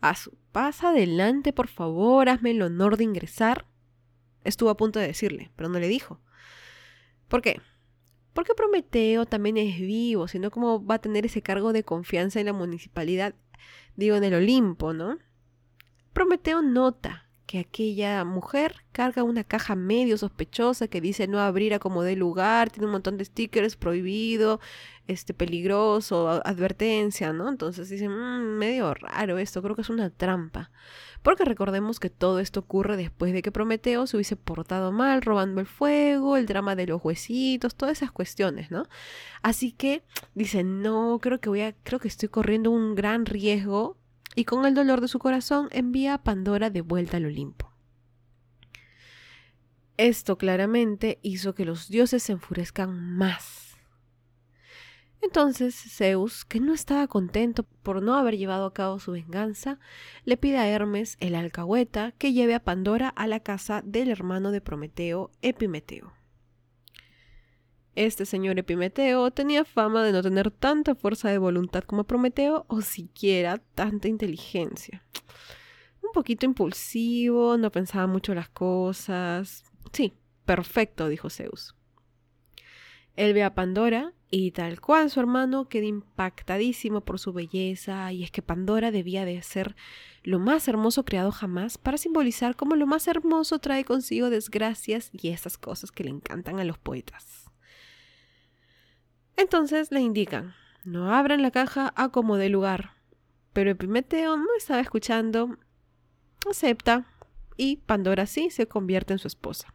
A 0.00 0.14
su 0.14 0.36
pasa 0.52 0.90
adelante, 0.90 1.52
por 1.52 1.68
favor, 1.68 2.28
hazme 2.28 2.52
el 2.52 2.62
honor 2.62 2.96
de 2.96 3.04
ingresar. 3.04 3.66
Estuvo 4.44 4.70
a 4.70 4.76
punto 4.76 4.98
de 4.98 5.08
decirle, 5.08 5.50
pero 5.56 5.68
no 5.68 5.78
le 5.78 5.88
dijo. 5.88 6.20
¿Por 7.28 7.42
qué? 7.42 7.60
Porque 8.32 8.54
Prometeo 8.54 9.26
también 9.26 9.56
es 9.56 9.78
vivo, 9.78 10.28
sino 10.28 10.50
como 10.50 10.84
va 10.84 10.96
a 10.96 11.00
tener 11.00 11.26
ese 11.26 11.42
cargo 11.42 11.72
de 11.72 11.82
confianza 11.82 12.38
en 12.38 12.46
la 12.46 12.52
municipalidad, 12.52 13.34
digo, 13.96 14.16
en 14.16 14.24
el 14.24 14.34
Olimpo, 14.34 14.92
¿no? 14.92 15.18
Prometeo 16.12 16.62
nota 16.62 17.28
que 17.46 17.58
aquella 17.58 18.24
mujer 18.24 18.76
carga 18.92 19.22
una 19.22 19.42
caja 19.42 19.74
medio 19.74 20.18
sospechosa 20.18 20.86
que 20.86 21.00
dice 21.00 21.26
no 21.26 21.40
abrir 21.40 21.72
a 21.72 21.78
como 21.78 22.02
de 22.02 22.14
lugar, 22.14 22.70
tiene 22.70 22.86
un 22.86 22.92
montón 22.92 23.16
de 23.16 23.24
stickers 23.24 23.74
prohibido, 23.74 24.60
este 25.08 25.34
peligroso, 25.34 26.28
advertencia, 26.44 27.32
¿no? 27.32 27.48
Entonces 27.48 27.88
dicen, 27.88 28.12
mmm, 28.12 28.58
medio 28.58 28.94
raro 28.94 29.38
esto, 29.38 29.62
creo 29.62 29.74
que 29.74 29.82
es 29.82 29.90
una 29.90 30.10
trampa. 30.10 30.70
Porque 31.22 31.44
recordemos 31.44 31.98
que 31.98 32.10
todo 32.10 32.38
esto 32.38 32.60
ocurre 32.60 32.96
después 32.96 33.32
de 33.32 33.42
que 33.42 33.50
Prometeo 33.50 34.06
se 34.06 34.16
hubiese 34.16 34.36
portado 34.36 34.92
mal, 34.92 35.22
robando 35.22 35.60
el 35.60 35.66
fuego, 35.66 36.36
el 36.36 36.46
drama 36.46 36.76
de 36.76 36.86
los 36.86 37.04
huesitos, 37.04 37.74
todas 37.74 37.98
esas 37.98 38.12
cuestiones, 38.12 38.70
¿no? 38.70 38.84
Así 39.42 39.72
que 39.72 40.04
dicen, 40.34 40.82
no, 40.82 41.18
creo 41.20 41.40
que 41.40 41.48
voy 41.48 41.62
a, 41.62 41.74
creo 41.82 41.98
que 41.98 42.08
estoy 42.08 42.28
corriendo 42.28 42.70
un 42.70 42.94
gran 42.94 43.26
riesgo 43.26 43.96
y 44.34 44.44
con 44.44 44.66
el 44.66 44.74
dolor 44.74 45.00
de 45.00 45.08
su 45.08 45.18
corazón 45.18 45.68
envía 45.72 46.14
a 46.14 46.22
Pandora 46.22 46.70
de 46.70 46.82
vuelta 46.82 47.16
al 47.16 47.26
Olimpo. 47.26 47.72
Esto 49.96 50.38
claramente 50.38 51.18
hizo 51.22 51.56
que 51.56 51.64
los 51.64 51.88
dioses 51.88 52.22
se 52.22 52.32
enfurezcan 52.32 53.16
más. 53.16 53.67
Entonces 55.20 55.74
Zeus, 55.74 56.44
que 56.44 56.60
no 56.60 56.72
estaba 56.72 57.06
contento 57.08 57.64
por 57.82 58.02
no 58.02 58.14
haber 58.14 58.36
llevado 58.36 58.66
a 58.66 58.72
cabo 58.72 59.00
su 59.00 59.12
venganza, 59.12 59.78
le 60.24 60.36
pide 60.36 60.58
a 60.58 60.68
Hermes, 60.68 61.16
el 61.20 61.34
alcahueta, 61.34 62.12
que 62.12 62.32
lleve 62.32 62.54
a 62.54 62.62
Pandora 62.64 63.08
a 63.08 63.26
la 63.26 63.40
casa 63.40 63.82
del 63.84 64.10
hermano 64.10 64.52
de 64.52 64.60
Prometeo, 64.60 65.30
Epimeteo. 65.42 66.12
Este 67.96 68.26
señor 68.26 68.56
Epimeteo 68.60 69.32
tenía 69.32 69.64
fama 69.64 70.04
de 70.04 70.12
no 70.12 70.22
tener 70.22 70.52
tanta 70.52 70.94
fuerza 70.94 71.30
de 71.30 71.38
voluntad 71.38 71.82
como 71.82 72.04
Prometeo 72.04 72.64
o 72.68 72.80
siquiera 72.80 73.58
tanta 73.74 74.06
inteligencia. 74.06 75.04
Un 76.00 76.12
poquito 76.12 76.46
impulsivo, 76.46 77.58
no 77.58 77.72
pensaba 77.72 78.06
mucho 78.06 78.34
las 78.34 78.48
cosas. 78.50 79.64
Sí, 79.92 80.14
perfecto, 80.44 81.08
dijo 81.08 81.28
Zeus. 81.28 81.74
Él 83.18 83.34
ve 83.34 83.42
a 83.42 83.52
Pandora 83.52 84.12
y 84.30 84.52
tal 84.52 84.80
cual 84.80 85.10
su 85.10 85.18
hermano 85.18 85.68
queda 85.68 85.86
impactadísimo 85.86 87.00
por 87.00 87.18
su 87.18 87.32
belleza 87.32 88.12
y 88.12 88.22
es 88.22 88.30
que 88.30 88.42
Pandora 88.42 88.92
debía 88.92 89.24
de 89.24 89.42
ser 89.42 89.74
lo 90.22 90.38
más 90.38 90.68
hermoso 90.68 91.04
creado 91.04 91.32
jamás 91.32 91.78
para 91.78 91.98
simbolizar 91.98 92.54
cómo 92.54 92.76
lo 92.76 92.86
más 92.86 93.08
hermoso 93.08 93.58
trae 93.58 93.84
consigo 93.84 94.30
desgracias 94.30 95.10
y 95.12 95.30
esas 95.30 95.58
cosas 95.58 95.90
que 95.90 96.04
le 96.04 96.10
encantan 96.10 96.60
a 96.60 96.64
los 96.64 96.78
poetas. 96.78 97.50
Entonces 99.36 99.90
le 99.90 100.00
indican, 100.00 100.54
no 100.84 101.12
abran 101.12 101.42
la 101.42 101.50
caja 101.50 101.92
a 101.96 102.10
como 102.10 102.36
de 102.36 102.50
lugar. 102.50 102.92
Pero 103.52 103.72
Epimeteo 103.72 104.36
no 104.36 104.46
estaba 104.56 104.78
escuchando, 104.78 105.58
acepta 106.48 107.04
y 107.56 107.78
Pandora 107.78 108.26
sí 108.26 108.50
se 108.50 108.68
convierte 108.68 109.12
en 109.12 109.18
su 109.18 109.26
esposa. 109.26 109.74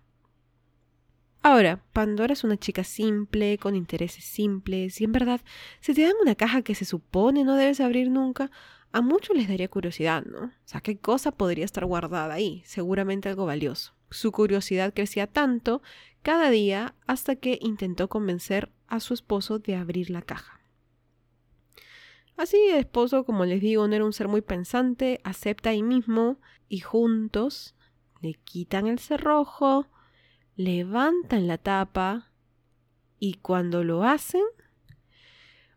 Ahora, 1.45 1.83
Pandora 1.91 2.31
es 2.31 2.45
una 2.45 2.55
chica 2.55 2.85
simple, 2.85 3.57
con 3.57 3.75
intereses 3.75 4.23
simples, 4.23 5.01
y 5.01 5.03
en 5.03 5.11
verdad, 5.11 5.41
si 5.81 5.93
te 5.93 6.03
dan 6.03 6.13
una 6.21 6.35
caja 6.35 6.61
que 6.61 6.73
se 6.73 6.85
supone 6.85 7.43
no 7.43 7.57
debes 7.57 7.81
abrir 7.81 8.09
nunca, 8.09 8.49
a 8.93 9.01
muchos 9.01 9.35
les 9.35 9.49
daría 9.49 9.67
curiosidad, 9.67 10.23
¿no? 10.23 10.45
O 10.45 10.51
sea, 10.63 10.79
¿qué 10.79 10.97
cosa 10.97 11.33
podría 11.33 11.65
estar 11.65 11.85
guardada 11.85 12.33
ahí? 12.33 12.63
Seguramente 12.65 13.27
algo 13.27 13.45
valioso. 13.45 13.93
Su 14.09 14.31
curiosidad 14.31 14.93
crecía 14.93 15.27
tanto 15.27 15.81
cada 16.21 16.49
día 16.49 16.95
hasta 17.07 17.35
que 17.35 17.59
intentó 17.61 18.07
convencer 18.07 18.71
a 18.87 19.01
su 19.01 19.13
esposo 19.13 19.59
de 19.59 19.75
abrir 19.75 20.11
la 20.11 20.21
caja. 20.21 20.61
Así 22.37 22.55
el 22.69 22.77
esposo, 22.77 23.25
como 23.25 23.43
les 23.43 23.59
digo, 23.59 23.85
no 23.85 23.95
era 23.95 24.05
un 24.05 24.13
ser 24.13 24.29
muy 24.29 24.41
pensante, 24.41 25.19
acepta 25.25 25.71
ahí 25.71 25.83
mismo 25.83 26.39
y 26.69 26.79
juntos 26.79 27.75
le 28.21 28.35
quitan 28.35 28.87
el 28.87 28.99
cerrojo, 28.99 29.87
levantan 30.55 31.47
la 31.47 31.57
tapa 31.57 32.31
y 33.19 33.35
cuando 33.35 33.83
lo 33.83 34.03
hacen, 34.03 34.43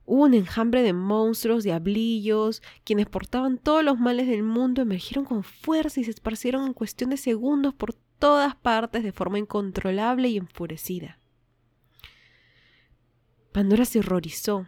un 0.05 0.35
enjambre 0.35 0.83
de 0.83 0.93
monstruos, 0.93 1.65
diablillos, 1.65 2.63
quienes 2.85 3.07
portaban 3.07 3.59
todos 3.59 3.85
los 3.85 3.99
males 3.99 4.29
del 4.29 4.43
mundo, 4.43 4.83
emergieron 4.83 5.25
con 5.25 5.43
fuerza 5.43 6.01
y 6.01 6.05
se 6.05 6.13
esparcieron 6.13 6.67
en 6.67 6.75
cuestión 6.75 7.11
de 7.11 7.17
segundos 7.17 7.75
por 7.75 7.95
todas 8.19 8.55
partes 8.55 9.03
de 9.03 9.13
forma 9.13 9.39
incontrolable 9.39 10.29
y 10.29 10.37
enfurecida. 10.37 11.19
Pandora 13.53 13.85
se 13.85 13.99
horrorizó. 13.99 14.67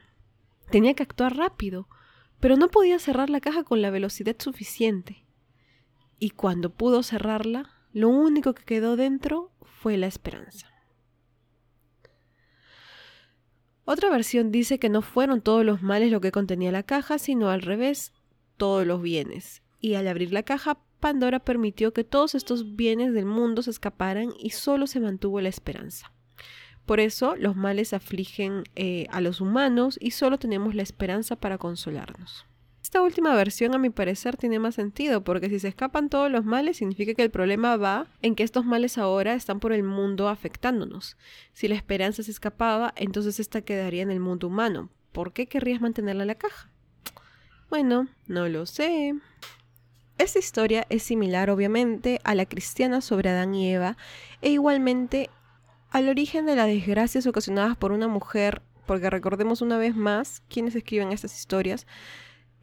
Tenía 0.71 0.95
que 0.95 1.03
actuar 1.03 1.37
rápido, 1.37 1.89
pero 2.41 2.57
no 2.57 2.69
podía 2.69 2.99
cerrar 2.99 3.31
la 3.31 3.41
caja 3.41 3.63
con 3.63 3.81
la 3.81 3.91
velocidad 3.91 4.37
suficiente. 4.39 5.25
Y 6.19 6.31
cuando 6.31 6.71
pudo 6.71 7.03
cerrarla, 7.03 7.71
lo 7.93 8.09
único 8.09 8.55
que 8.55 8.65
quedó 8.65 8.97
dentro 8.97 9.53
la 9.97 10.07
esperanza. 10.07 10.69
Otra 13.85 14.11
versión 14.11 14.51
dice 14.51 14.79
que 14.79 14.91
no 14.91 15.01
fueron 15.01 15.41
todos 15.41 15.65
los 15.65 15.81
males 15.81 16.11
lo 16.11 16.21
que 16.21 16.33
contenía 16.33 16.71
la 16.71 16.83
caja, 16.83 17.19
sino 17.19 17.49
al 17.49 17.63
revés, 17.63 18.13
todos 18.59 18.87
los 18.87 19.01
bienes. 19.01 19.63
Y 19.81 19.95
al 19.95 20.09
abrir 20.09 20.33
la 20.33 20.43
caja, 20.43 20.79
Pandora 21.01 21.39
permitió 21.39 21.93
que 21.93 22.05
todos 22.05 22.35
estos 22.35 22.77
bienes 22.77 23.15
del 23.15 23.25
mundo 23.25 23.63
se 23.63 23.71
escaparan 23.71 24.31
y 24.39 24.51
solo 24.51 24.87
se 24.87 25.01
mantuvo 25.01 25.41
la 25.41 25.49
esperanza. 25.49 26.13
Por 26.85 27.01
eso 27.01 27.37
los 27.37 27.55
males 27.55 27.93
afligen 27.93 28.65
eh, 28.75 29.07
a 29.11 29.21
los 29.21 29.41
humanos 29.41 29.99
y 30.01 30.11
solo 30.11 30.39
tenemos 30.39 30.75
la 30.75 30.83
esperanza 30.83 31.37
para 31.37 31.59
consolarnos. 31.59 32.48
Esta 32.89 33.03
última 33.03 33.35
versión 33.35 33.75
a 33.75 33.79
mi 33.79 33.91
parecer 33.91 34.39
tiene 34.39 34.59
más 34.59 34.77
sentido 34.77 35.23
porque 35.23 35.51
si 35.51 35.59
se 35.61 35.69
escapan 35.69 36.09
todos 36.09 36.31
los 36.31 36.47
males 36.47 36.79
significa 36.79 37.13
que 37.13 37.23
el 37.23 37.31
problema 37.31 37.77
va 37.77 38.07
en 38.23 38.35
que 38.35 38.43
estos 38.43 38.65
males 38.65 38.97
ahora 38.97 39.35
están 39.35 39.61
por 39.61 39.75
el 39.75 39.83
mundo 39.83 40.27
afectándonos. 40.27 41.19
Si 41.53 41.69
la 41.69 41.75
esperanza 41.75 42.23
se 42.23 42.31
escapaba, 42.31 42.95
entonces 42.97 43.41
esta 43.41 43.61
quedaría 43.61 44.01
en 44.01 44.11
el 44.11 44.21
mundo 44.21 44.47
humano. 44.47 44.89
¿Por 45.13 45.35
qué 45.35 45.47
querrías 45.47 45.83
mantenerla 45.83 46.23
en 46.23 46.29
la 46.29 46.35
caja? 46.37 46.71
Bueno, 47.69 48.09
no 48.27 48.49
lo 48.49 48.65
sé. 48.65 49.15
Esta 50.17 50.39
historia 50.39 50.87
es 50.89 51.03
similar 51.03 51.51
obviamente 51.51 52.23
a 52.25 52.35
la 52.35 52.47
cristiana 52.47 53.03
sobre 53.03 53.29
Adán 53.29 53.55
y 53.55 53.71
Eva 53.71 53.99
e 54.41 54.49
igualmente 54.49 55.29
al 55.91 56.09
origen 56.09 56.47
de 56.47 56.57
las 56.57 56.69
desgracias 56.69 57.27
ocasionadas 57.27 57.77
por 57.77 57.93
una 57.93 58.09
mujer, 58.09 58.63
porque 58.87 59.11
recordemos 59.11 59.61
una 59.61 59.77
vez 59.77 59.95
más 59.95 60.43
quiénes 60.49 60.75
escriben 60.75 61.13
estas 61.13 61.39
historias 61.39 61.87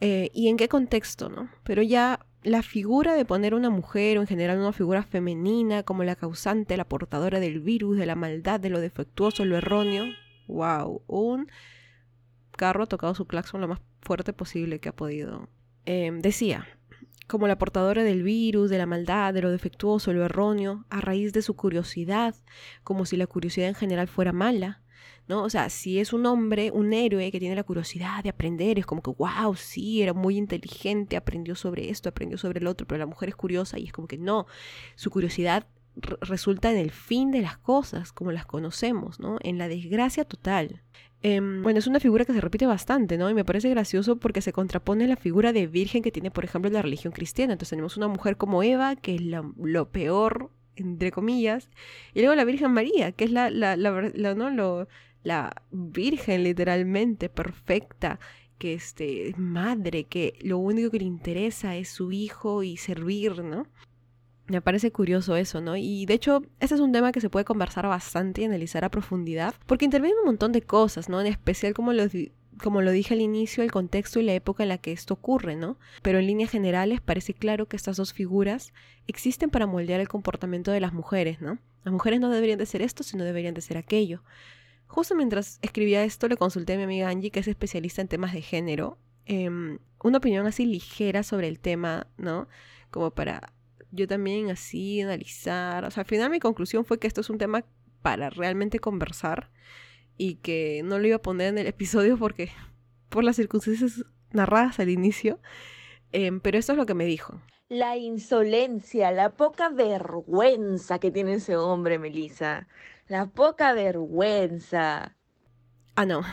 eh, 0.02 0.30
y 0.34 0.50
en 0.50 0.58
qué 0.58 0.68
contexto, 0.68 1.30
¿no? 1.30 1.50
Pero 1.64 1.82
ya 1.82 2.20
la 2.44 2.62
figura 2.62 3.16
de 3.16 3.26
poner 3.26 3.56
una 3.56 3.70
mujer 3.70 4.18
o 4.18 4.22
en 4.22 4.28
general 4.28 4.60
una 4.60 4.72
figura 4.72 5.04
femenina 5.04 5.84
como 5.84 6.04
la 6.04 6.16
causante, 6.16 6.78
la 6.78 6.88
portadora 6.88 7.40
del 7.40 7.60
virus, 7.60 7.98
de 7.98 8.06
la 8.06 8.16
maldad, 8.16 8.60
de 8.60 8.70
lo 8.70 8.80
defectuoso, 8.80 9.46
lo 9.46 9.58
erróneo, 9.58 10.06
wow, 10.48 11.02
un 11.08 11.48
carro 12.52 12.84
ha 12.84 12.88
tocado 12.88 13.16
su 13.16 13.26
claxon 13.26 13.62
lo 13.62 13.68
más 13.68 13.80
fuerte 14.02 14.34
posible 14.34 14.80
que 14.80 14.90
ha 14.90 14.96
podido. 14.96 15.50
Em, 15.86 16.22
decía, 16.22 16.68
como 17.28 17.48
la 17.48 17.58
portadora 17.58 18.04
del 18.04 18.24
virus, 18.24 18.70
de 18.70 18.78
la 18.78 18.86
maldad, 18.86 19.34
de 19.34 19.42
lo 19.42 19.52
defectuoso, 19.52 20.14
lo 20.14 20.24
erróneo, 20.24 20.86
a 20.90 21.02
raíz 21.02 21.34
de 21.34 21.42
su 21.42 21.56
curiosidad, 21.56 22.36
como 22.84 23.06
si 23.06 23.18
la 23.18 23.28
curiosidad 23.28 23.70
en 23.70 23.76
general 23.76 24.08
fuera 24.08 24.32
mala. 24.32 24.82
¿No? 25.28 25.44
O 25.44 25.50
sea, 25.50 25.70
si 25.70 26.00
es 26.00 26.14
un 26.14 26.26
hombre, 26.26 26.72
un 26.72 26.94
héroe 26.94 27.32
que 27.32 27.40
tiene 27.40 27.56
la 27.56 27.64
curiosidad 27.64 28.24
de 28.24 28.30
aprender, 28.30 28.80
es 28.80 28.86
como 28.86 29.02
que, 29.02 29.12
wow, 29.12 29.56
sí, 29.56 30.02
era 30.02 30.14
muy 30.14 30.38
inteligente, 30.38 31.18
aprendió 31.18 31.56
sobre 31.56 31.90
esto, 31.90 32.10
aprendió 32.10 32.38
sobre 32.38 32.60
el 32.60 32.68
otro, 32.68 32.88
pero 32.88 33.00
la 33.00 33.06
mujer 33.06 33.30
es 33.30 33.36
curiosa 33.36 33.80
y 33.80 33.86
es 33.86 33.92
como 33.92 34.08
que 34.08 34.18
no, 34.18 34.46
su 34.96 35.10
curiosidad 35.10 35.68
resulta 36.22 36.72
en 36.72 36.78
el 36.78 36.92
fin 36.92 37.32
de 37.32 37.42
las 37.42 37.58
cosas, 37.58 38.12
como 38.12 38.32
las 38.32 38.46
conocemos, 38.46 39.20
¿no? 39.20 39.38
En 39.42 39.58
la 39.58 39.68
desgracia 39.68 40.26
total. 40.26 40.82
Em, 41.22 41.64
bueno, 41.64 41.80
es 41.80 41.88
una 41.88 42.00
figura 42.00 42.26
que 42.26 42.34
se 42.34 42.42
repite 42.42 42.68
bastante, 42.68 43.18
¿no? 43.18 43.30
Y 43.30 43.34
me 43.34 43.46
parece 43.46 43.70
gracioso 43.70 44.18
porque 44.18 44.42
se 44.42 44.54
contrapone 44.54 45.06
a 45.06 45.08
la 45.08 45.16
figura 45.16 45.54
de 45.54 45.68
virgen 45.68 46.04
que 46.04 46.12
tiene, 46.12 46.32
por 46.32 46.44
ejemplo, 46.44 46.70
la 46.70 46.82
religión 46.82 47.14
cristiana. 47.14 47.54
Entonces 47.54 47.70
tenemos 47.70 47.98
una 47.98 48.08
mujer 48.08 48.38
como 48.38 48.62
Eva, 48.62 48.96
que 48.96 49.16
es 49.16 49.22
lo 49.22 49.90
peor, 49.90 50.52
entre 50.76 51.12
comillas, 51.12 51.70
y 52.14 52.20
luego 52.20 52.36
la 52.36 52.44
Virgen 52.44 52.72
María, 52.72 53.12
que 53.12 53.26
es 53.26 53.32
la, 53.32 53.50
la, 53.50 53.76
la, 53.76 54.36
¿no? 54.36 54.50
Lo, 54.50 54.88
la 55.26 55.64
Virgen 55.72 56.44
literalmente 56.44 57.30
perfecta, 57.30 58.20
que 58.60 58.76
este, 58.76 59.30
es 59.30 59.38
madre, 59.38 60.06
que 60.06 60.38
lo 60.42 60.60
único 60.60 60.92
que 60.92 61.00
le 61.00 61.06
interesa 61.06 61.76
es 61.76 61.90
su 61.90 62.12
hijo 62.12 62.64
y 62.64 62.78
servir, 62.78 63.44
¿no? 63.44 63.68
Me 64.48 64.62
parece 64.62 64.92
curioso 64.92 65.36
eso, 65.36 65.60
¿no? 65.60 65.76
Y 65.76 66.06
de 66.06 66.14
hecho, 66.14 66.44
este 66.60 66.76
es 66.76 66.82
un 66.82 66.92
tema 66.92 67.12
que 67.12 67.20
se 67.20 67.32
puede 67.32 67.44
conversar 67.44 67.88
bastante 67.88 68.42
y 68.42 68.46
analizar 68.46 68.86
a 68.86 68.92
profundidad, 68.92 69.56
porque 69.66 69.86
interviene 69.86 70.20
un 70.20 70.28
montón 70.28 70.52
de 70.52 70.62
cosas, 70.62 71.10
¿no? 71.10 71.20
En 71.20 71.28
especial 71.28 71.74
como 71.74 71.92
como 72.62 72.82
lo 72.82 72.92
dije 72.92 73.16
al 73.16 73.22
inicio, 73.22 73.64
el 73.64 73.72
contexto 73.72 74.20
y 74.20 74.24
la 74.24 74.34
época 74.34 74.64
en 74.64 74.70
la 74.70 74.78
que 74.78 74.94
esto 74.94 75.16
ocurre, 75.16 75.56
¿no? 75.56 75.78
Pero 76.04 76.20
en 76.20 76.28
líneas 76.28 76.52
generales 76.52 77.02
parece 77.02 77.34
claro 77.34 77.68
que 77.68 77.76
estas 77.76 77.98
dos 77.98 78.14
figuras 78.14 78.74
existen 79.08 79.50
para 79.50 79.66
moldear 79.66 80.00
el 80.00 80.08
comportamiento 80.08 80.72
de 80.72 80.80
las 80.80 80.94
mujeres, 80.94 81.42
¿no? 81.42 81.58
Las 81.84 81.92
mujeres 81.92 82.22
no 82.22 82.30
deberían 82.30 82.60
de 82.60 82.66
ser 82.66 82.82
esto, 82.82 83.04
sino 83.04 83.26
deberían 83.26 83.56
de 83.56 83.62
ser 83.62 83.78
aquello. 83.78 84.22
Justo 84.88 85.16
mientras 85.16 85.60
escribía 85.62 86.04
esto, 86.04 86.28
le 86.28 86.38
consulté 86.38 86.74
a 86.74 86.78
mi 86.78 86.84
amiga 86.84 87.10
Angie, 87.10 87.32
que 87.32 87.40
es 87.40 87.48
especialista 87.48 88.02
en 88.02 88.08
temas 88.08 88.34
de 88.34 88.42
género, 88.42 88.98
em, 89.26 89.80
una 90.04 90.20
opinión 90.20 90.46
así 90.46 90.66
ligera 90.66 91.24
sobre 91.24 91.48
el 91.48 91.60
tema, 91.60 92.08
¿no? 92.18 92.48
Como 92.92 93.12
para 93.12 93.54
yo 93.92 94.08
también 94.08 94.52
así 94.52 95.02
analizar. 95.02 95.86
O 95.86 95.92
sea, 95.92 96.02
al 96.02 96.08
final 96.08 96.30
mi 96.30 96.40
conclusión 96.40 96.86
fue 96.86 97.00
que 97.00 97.08
esto 97.08 97.22
es 97.22 97.30
un 97.30 97.38
tema 97.38 97.66
para 98.02 98.30
realmente 98.30 98.80
conversar 98.80 99.50
y 100.18 100.36
que 100.36 100.82
no 100.84 101.00
lo 101.00 101.08
iba 101.08 101.16
a 101.18 101.22
poner 101.22 101.50
en 101.50 101.58
el 101.58 101.68
episodio 101.76 102.18
porque 102.18 102.52
por 103.10 103.24
las 103.24 103.38
circunstancias 103.38 104.06
narradas 104.32 104.80
al 104.80 104.90
inicio. 104.90 105.40
Em, 106.12 106.40
pero 106.40 106.58
esto 106.58 106.74
es 106.74 106.78
lo 106.78 106.86
que 106.86 106.94
me 106.94 107.06
dijo. 107.06 107.42
La 107.68 107.98
insolencia, 107.98 109.12
la 109.12 109.32
poca 109.32 109.70
vergüenza 109.70 111.00
que 111.00 111.10
tiene 111.10 111.34
ese 111.34 111.58
hombre, 111.58 111.98
Melissa. 111.98 112.68
La 113.08 113.28
poca 113.28 113.74
vergüenza. 113.74 115.16
Ah, 115.96 116.08
no. 116.08 116.24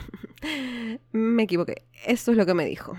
me 1.13 1.43
equivoqué. 1.43 1.85
Esto 2.07 2.31
es 2.31 2.37
lo 2.39 2.47
que 2.47 2.55
me 2.55 2.65
dijo. 2.65 2.95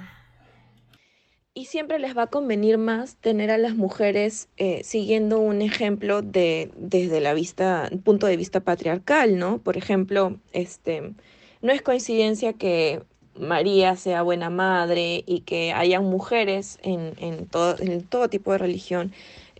Y 1.55 1.65
siempre 1.65 1.97
les 1.97 2.15
va 2.15 2.23
a 2.23 2.27
convenir 2.27 2.77
más 2.77 3.15
tener 3.15 3.49
a 3.49 3.57
las 3.57 3.75
mujeres 3.75 4.47
eh, 4.57 4.83
siguiendo 4.83 5.39
un 5.39 5.63
ejemplo 5.63 6.21
de, 6.21 6.71
desde 6.75 7.19
la 7.19 7.33
vista, 7.33 7.89
punto 8.03 8.27
de 8.27 8.38
vista 8.38 8.59
patriarcal, 8.59 9.39
¿no? 9.39 9.57
Por 9.57 9.75
ejemplo, 9.75 10.38
este, 10.51 11.13
no 11.62 11.71
es 11.71 11.81
coincidencia 11.81 12.53
que 12.53 13.01
María 13.39 13.95
sea 13.95 14.21
buena 14.21 14.51
madre 14.51 15.23
y 15.25 15.41
que 15.41 15.73
hayan 15.73 16.05
mujeres 16.05 16.77
en, 16.83 17.13
en, 17.17 17.47
todo, 17.47 17.75
en 17.79 18.03
todo 18.03 18.29
tipo 18.29 18.51
de 18.51 18.59
religión 18.59 19.13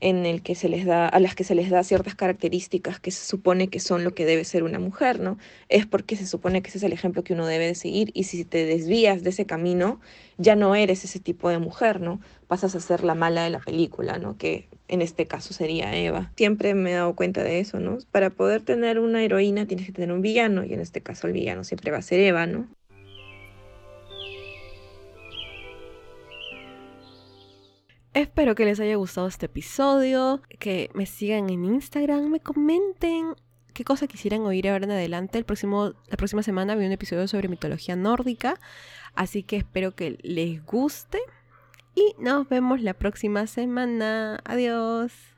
en 0.04 0.26
el 0.26 0.42
que 0.42 0.54
se 0.54 0.68
les 0.68 0.86
da, 0.86 1.08
a 1.08 1.20
las 1.22 1.34
que 1.34 1.46
se 1.46 1.56
les 1.56 1.70
da 1.70 1.82
ciertas 1.82 2.14
características 2.14 3.00
que 3.00 3.10
se 3.10 3.26
supone 3.26 3.70
que 3.70 3.80
son 3.80 4.04
lo 4.04 4.14
que 4.14 4.26
debe 4.26 4.44
ser 4.44 4.64
una 4.64 4.78
mujer, 4.78 5.22
¿no? 5.22 5.38
Es 5.70 5.86
porque 5.86 6.18
se 6.18 6.28
supone 6.28 6.62
que 6.62 6.68
ese 6.68 6.80
es 6.80 6.84
el 6.84 6.92
ejemplo 6.92 7.24
que 7.24 7.32
uno 7.32 7.48
debe 7.48 7.68
de 7.68 7.76
seguir 7.76 8.12
y 8.14 8.26
si 8.26 8.44
te 8.44 8.66
desvías 8.66 9.24
de 9.24 9.30
ese 9.30 9.46
camino, 9.46 10.02
ya 10.38 10.58
no 10.58 10.76
eres 10.76 11.06
ese 11.06 11.22
tipo 11.22 11.48
de 11.48 11.58
mujer, 11.58 12.02
¿no? 12.02 12.20
Pasas 12.48 12.76
a 12.76 12.82
ser 12.82 13.06
la 13.06 13.16
mala 13.16 13.46
de 13.46 13.50
la 13.50 13.60
película, 13.60 14.18
¿no? 14.18 14.38
Que 14.38 14.68
en 14.90 15.02
este 15.02 15.26
caso 15.26 15.54
sería 15.54 15.96
Eva. 15.96 16.34
Siempre 16.36 16.74
me 16.74 16.92
he 16.92 16.96
dado 16.96 17.16
cuenta 17.16 17.42
de 17.42 17.62
eso, 17.62 17.80
¿no? 17.80 17.98
Para 18.12 18.30
poder 18.30 18.62
tener 18.62 19.00
una 19.00 19.24
heroína 19.24 19.66
tienes 19.68 19.86
que 19.86 19.94
tener 19.94 20.12
un 20.12 20.22
villano 20.22 20.66
y 20.66 20.74
en 20.74 20.82
este 20.82 21.00
caso 21.00 21.28
el 21.28 21.34
villano 21.34 21.64
siempre 21.64 21.92
va 21.92 22.00
a 22.00 22.02
ser 22.02 22.20
Eva, 22.20 22.46
¿no? 22.46 22.68
Espero 28.14 28.54
que 28.54 28.66
les 28.66 28.80
haya 28.80 28.96
gustado 28.96 29.28
este 29.28 29.48
episodio, 29.48 30.42
que 30.60 30.92
me 30.94 31.08
sigan 31.08 31.50
en 31.50 31.66
Instagram, 31.66 32.30
me 32.30 32.40
comenten 32.40 33.34
qué 33.74 33.84
cosa 33.84 34.06
quisieran 34.06 34.42
oír 34.42 34.70
ahora 34.70 34.86
en 34.86 34.92
adelante. 34.92 35.40
El 35.40 35.46
próximo, 35.46 35.94
la 36.10 36.18
próxima 36.18 36.44
semana 36.44 36.76
vi 36.76 36.86
un 36.86 36.92
episodio 36.92 37.28
sobre 37.28 37.48
mitología 37.48 37.96
nórdica, 37.96 38.60
así 39.16 39.42
que 39.42 39.58
espero 39.58 39.96
que 39.96 40.20
les 40.22 40.64
guste 40.64 41.20
y 41.96 42.14
nos 42.20 42.48
vemos 42.48 42.82
la 42.82 42.94
próxima 42.94 43.48
semana. 43.48 44.40
Adiós. 44.46 45.33